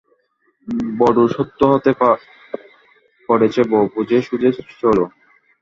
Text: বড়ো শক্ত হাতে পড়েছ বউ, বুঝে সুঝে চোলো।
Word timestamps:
বড়ো 0.99 1.23
শক্ত 1.35 1.59
হাতে 1.71 1.91
পড়েছ 3.29 3.55
বউ, 3.69 3.83
বুঝে 3.93 4.17
সুঝে 4.27 4.49
চোলো। 4.81 5.05